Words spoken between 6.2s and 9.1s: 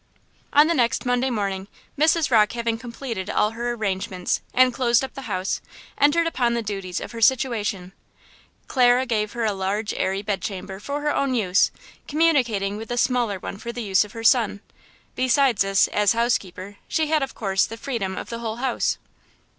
upon the duties of her situation. Clara